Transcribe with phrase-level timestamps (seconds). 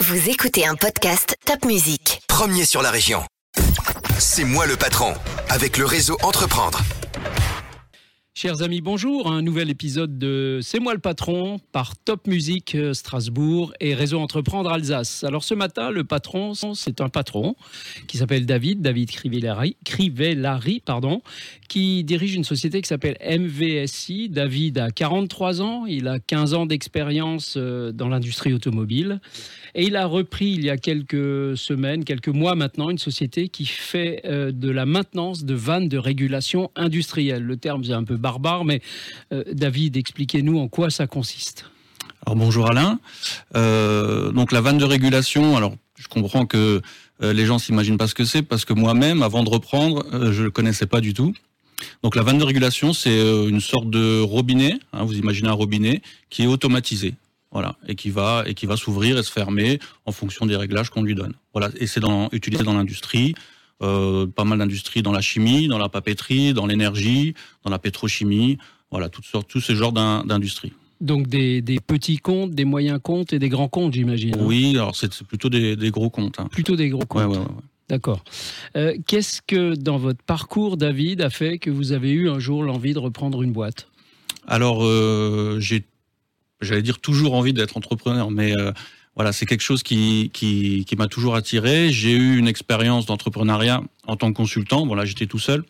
[0.00, 2.22] Vous écoutez un podcast Top Music.
[2.26, 3.22] Premier sur la région.
[4.18, 5.12] C'est moi le patron,
[5.50, 6.80] avec le réseau Entreprendre.
[8.32, 9.30] Chers amis, bonjour.
[9.30, 14.20] Un nouvel épisode de C'est moi le patron par Top Music euh, Strasbourg et Réseau
[14.20, 15.24] Entreprendre Alsace.
[15.24, 17.56] Alors ce matin, le patron, c'est un patron
[18.06, 21.22] qui s'appelle David, David Crivellari, Crivellari pardon,
[21.68, 24.28] qui dirige une société qui s'appelle MVSI.
[24.28, 29.20] David a 43 ans, il a 15 ans d'expérience euh, dans l'industrie automobile
[29.74, 33.66] et il a repris il y a quelques semaines, quelques mois maintenant, une société qui
[33.66, 37.42] fait euh, de la maintenance de vannes de régulation industrielle.
[37.42, 38.80] Le terme est un peu barbare, mais
[39.32, 41.66] euh, David, expliquez-nous en quoi ça consiste.
[42.26, 43.00] Alors bonjour Alain.
[43.56, 46.80] Euh, donc la vanne de régulation, alors je comprends que
[47.22, 50.50] les gens s'imaginent pas ce que c'est parce que moi-même, avant de reprendre, je le
[50.50, 51.34] connaissais pas du tout.
[52.02, 56.00] Donc la vanne de régulation, c'est une sorte de robinet, hein, vous imaginez un robinet,
[56.30, 57.14] qui est automatisé
[57.52, 60.90] voilà, et qui va et qui va s'ouvrir et se fermer en fonction des réglages
[60.90, 61.34] qu'on lui donne.
[61.52, 63.34] Voilà, et c'est dans, utilisé dans l'industrie,
[63.82, 68.58] euh, pas mal d'industries dans la chimie, dans la papeterie, dans l'énergie, dans la pétrochimie,
[68.90, 70.72] voilà, toutes sortes, tous ces genres d'industries.
[71.00, 74.34] Donc des, petits comptes, des moyens comptes et des grands comptes, j'imagine.
[74.34, 74.42] Hein?
[74.44, 76.38] Oui, alors c'est plutôt des, gros comptes.
[76.38, 76.48] Hein.
[76.50, 77.38] Plutôt des gros comptes.
[77.88, 78.22] D'accord.
[78.76, 82.62] Euh, qu'est-ce que dans votre parcours, David, a fait que vous avez eu un jour
[82.62, 83.88] l'envie de reprendre une boîte?
[84.46, 85.84] Alors, euh, j'ai
[86.60, 88.52] j'allais dire toujours envie d'être entrepreneur, mais
[89.16, 91.90] voilà, c'est quelque chose qui, qui, qui m'a toujours attiré.
[91.90, 94.86] J'ai eu une expérience d'entrepreneuriat en tant que consultant.
[94.86, 95.64] Voilà, j'étais tout seul,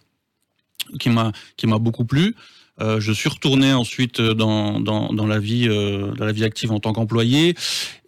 [0.98, 2.34] qui m'a qui m'a beaucoup plu.
[2.80, 6.72] Euh, je suis retourné ensuite dans, dans, dans la vie euh, dans la vie active
[6.72, 7.55] en tant qu'employé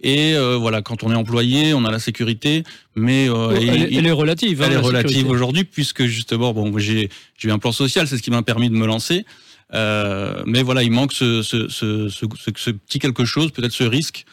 [0.01, 2.63] et euh, voilà quand on est employé on a la sécurité
[2.95, 7.11] mais euh, oh, elle, est relative hein, elle est relative aujourd'hui puisque justement bon j'ai
[7.37, 9.27] j'ai eu un plan social c'est ce qui m'a permis de me lancer
[9.75, 14.27] euh, mais voilà, il manque ce, ce, ce, ce petit quelque chose, peut-être ce risque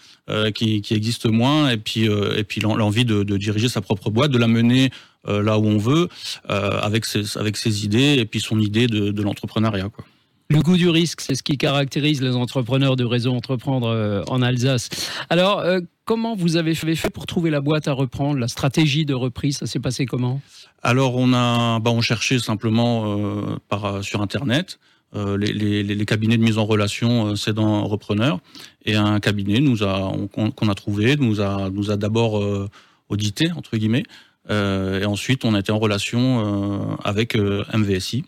[0.53, 4.09] qui, qui, existe moins, et puis, euh, et puis l'envie de, de, diriger sa propre
[4.09, 4.91] boîte, de la mener
[5.27, 6.07] euh, là où on veut,
[6.49, 9.89] euh, avec, ses, avec ses idées, et puis son idée de, de l'entrepreneuriat.
[9.89, 10.05] Quoi.
[10.49, 14.89] Le goût du risque, c'est ce qui caractérise les entrepreneurs de réseau Entreprendre en Alsace.
[15.29, 15.63] Alors,
[16.05, 19.67] comment vous avez fait pour trouver la boîte à reprendre, la stratégie de reprise Ça
[19.67, 20.41] s'est passé comment?
[20.81, 23.15] Alors, on a, bah, on cherchait simplement
[23.67, 24.79] par, sur Internet.
[25.15, 28.39] Euh, les, les, les, cabinets de mise en relation c'est euh, dans repreneur.
[28.85, 32.69] Et un cabinet nous a qu'on a trouvé nous a nous a d'abord euh,
[33.09, 34.03] audité entre guillemets.
[34.49, 38.25] Et ensuite on a été en relation avec MVSI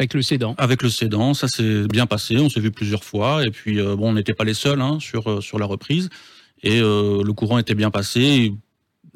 [0.00, 3.46] avec le cédant avec le cédant ça s'est bien passé on s'est vu plusieurs fois.
[3.46, 6.10] Et puis bon on n'était pas les seuls hein, sur sur la reprise.
[6.62, 8.52] Et le courant était bien passé.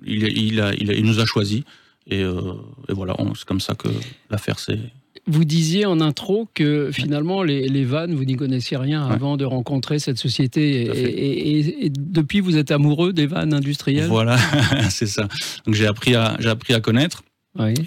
[0.07, 1.65] Il, il, a, il, nous a choisi
[2.07, 3.89] et, et voilà c'est comme ça que
[4.31, 4.79] l'affaire s'est
[5.27, 9.99] vous disiez en intro que finalement, les, vannes, vous n'y connaissiez rien avant de rencontrer
[9.99, 11.85] cette société.
[11.85, 14.09] Et, depuis, vous êtes amoureux des vannes industrielles?
[14.09, 14.37] Voilà,
[14.91, 15.29] c'est ça.
[15.65, 17.23] Donc j'ai appris, à, appris à connaître.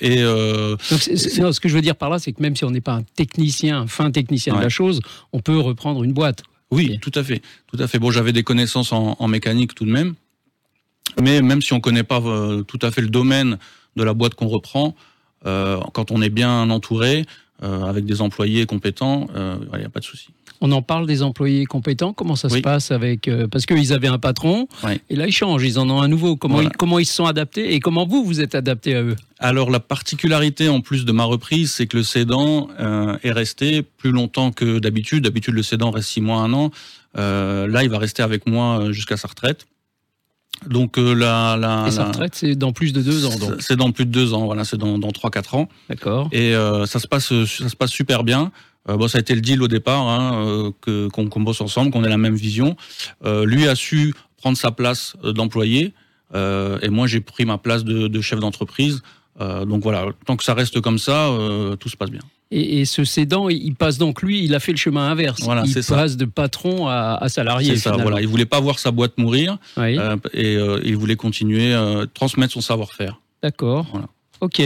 [0.01, 2.81] Et euh, ce que je veux dire par là, c'est que même si on n'est
[2.81, 5.01] pas un technicien, un fin technicien de la chose,
[5.33, 6.43] on peut reprendre une boîte.
[6.71, 7.99] Oui, tout à fait, tout à fait.
[7.99, 10.15] Bon, j'avais des connaissances en, mécanique tout de même,
[11.21, 13.57] mais même si on connaît pas euh, tout à fait le domaine
[13.97, 14.95] de la boîte qu'on reprend,
[15.45, 17.25] euh, quand on est bien entouré,
[17.63, 20.29] euh, avec des employés compétents, il euh, n'y a pas de souci.
[20.59, 22.13] On en parle des employés compétents.
[22.13, 24.67] Comment ça se passe avec parce qu'ils avaient un patron
[25.07, 26.35] et là ils changent, ils en ont un nouveau.
[26.35, 29.15] Comment ils, comment ils se sont adaptés et comment vous vous êtes adapté à eux
[29.37, 32.69] Alors la particularité en plus de ma reprise, c'est que le cédant
[33.21, 35.25] est resté plus longtemps que d'habitude.
[35.25, 36.71] D'habitude le cédant reste six mois, un an.
[37.13, 39.67] là il va rester avec moi jusqu'à sa retraite.
[40.65, 43.31] Donc euh, la, la, et sa retraite, c'est dans plus de deux ans.
[43.59, 45.69] C'est dans plus de deux ans, voilà, c'est dans, dans 3-4 ans.
[45.89, 46.29] D'accord.
[46.31, 48.51] Et euh, ça se passe, ça se passe super bien.
[48.89, 51.91] Euh, bon, ça a été le deal au départ, hein, euh, que qu'on bosse ensemble,
[51.91, 52.75] qu'on ait la même vision.
[53.25, 55.93] Euh, lui a su prendre sa place d'employé,
[56.33, 59.01] et moi j'ai pris ma place de, de chef d'entreprise.
[59.39, 61.29] Donc voilà, tant que ça reste comme ça,
[61.79, 62.21] tout se passe bien.
[62.49, 65.41] Et, ce cédant, il passe donc lui, il a fait le chemin inverse.
[65.41, 67.75] Voilà, il passe de patron à, à salarié.
[67.75, 67.97] C'est ça.
[67.97, 72.05] Voilà, il voulait pas voir sa boîte mourir euh, et euh, il voulait continuer euh,
[72.13, 73.19] transmettre son savoir-faire.
[73.43, 73.87] D'accord.
[73.91, 74.07] Voilà.
[74.39, 74.61] Ok.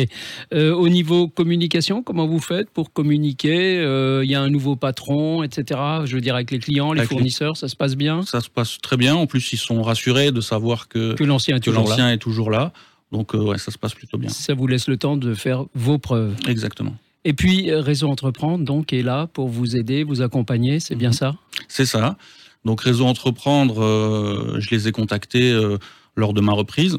[0.54, 3.78] Euh, au niveau communication, comment vous faites pour communiquer
[4.22, 5.80] Il y a un nouveau patron, etc.
[6.06, 8.22] Je veux dire avec les clients, les fournisseurs, ça se passe bien?
[8.24, 9.16] Ça se passe très bien.
[9.16, 12.74] En plus, ils sont rassurés de savoir que, que l'ancien est toujours là.
[13.12, 14.30] Donc ouais, ça se passe plutôt bien.
[14.30, 16.36] Ça vous laisse le temps de faire vos preuves.
[16.48, 16.96] Exactement.
[17.24, 21.10] Et puis euh, Réseau Entreprendre donc est là pour vous aider, vous accompagner, c'est bien
[21.10, 21.16] mhm.
[21.16, 21.36] ça?
[21.68, 22.18] C'est ça.
[22.66, 25.78] Donc Réseau Entreprendre, euh, je les ai contactés euh,
[26.16, 26.98] lors de ma reprise.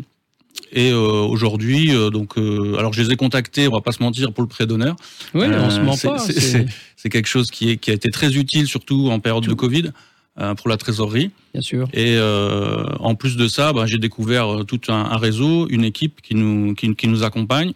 [0.75, 4.49] Et aujourd'hui, donc, alors je les ai contactés, on va pas se mentir, pour le
[4.49, 4.97] prêt d'honneur.
[5.35, 6.19] Oui, on se ment pas.
[6.19, 9.91] C'est quelque chose qui, est, qui a été très utile, surtout en période de Covid.
[10.39, 11.31] Euh, pour la trésorerie.
[11.53, 11.89] Bien sûr.
[11.93, 16.23] Et euh, en plus de ça, bah, j'ai découvert tout un, un, réseau, une équipe
[16.23, 17.73] qui nous, qui, qui nous accompagne.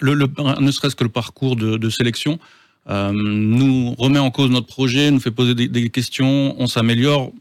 [0.00, 0.26] Le, le,
[0.60, 2.38] ne serait-ce que le parcours de, de sélection
[2.88, 7.32] euh, nous remet en cause notre projet, nous fait poser des, des questions, on s'améliore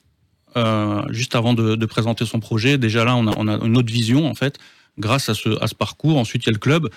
[0.57, 2.77] euh, juste avant de, de, présenter son projet.
[2.77, 4.57] Déjà là, on a, on a, une autre vision en fait,
[4.97, 6.17] grâce à ce, à ce parcours.
[6.17, 6.89] Ensuite, il y a le club,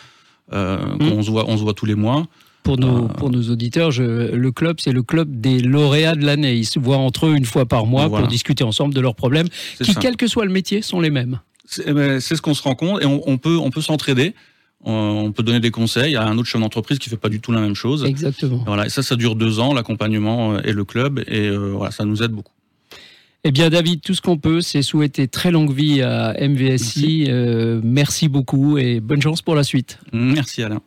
[0.53, 1.13] euh, mmh.
[1.13, 2.27] on, se voit, on se voit tous les mois.
[2.69, 6.27] Pour nos, euh, pour nos auditeurs, je, le club, c'est le club des lauréats de
[6.27, 6.55] l'année.
[6.55, 8.25] Ils se voient entre eux une fois par mois voilà.
[8.25, 9.49] pour discuter ensemble de leurs problèmes,
[9.83, 9.99] qui, ça.
[9.99, 11.41] quel que soit le métier, sont les mêmes.
[11.65, 14.35] C'est eh ben, ce qu'on se rend compte et on, on peut, on peut s'entraider.
[14.85, 17.53] On peut donner des conseils à un autre chef d'entreprise qui fait pas du tout
[17.53, 18.05] la même chose.
[18.05, 18.63] Exactement.
[18.67, 22.05] Voilà, et ça, ça dure deux ans, l'accompagnement et le club, et euh, voilà, ça
[22.05, 22.53] nous aide beaucoup.
[23.45, 26.59] Eh bien, David, tout ce qu'on peut, c'est souhaiter très longue vie à MVSI.
[26.59, 27.25] Merci.
[27.29, 29.99] Euh, merci beaucoup et bonne chance pour la suite.
[30.13, 30.83] Merci, Alain.